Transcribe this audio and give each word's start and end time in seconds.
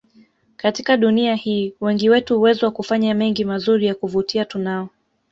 Katika 0.57 0.97
dunia 0.97 1.35
hii 1.35 1.73
wengi 1.81 2.09
wetu 2.09 2.37
uwezo 2.39 2.65
wa 2.65 2.71
kufanya 2.71 3.13
mengi 3.15 3.45
mazuri 3.45 3.85
ya 3.85 3.95
kuvutia 3.95 4.45
tunao 4.45 4.89